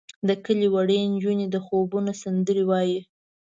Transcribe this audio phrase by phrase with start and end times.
[0.27, 2.99] د کلي وړې نجونې د خوبونو سندرې وایې.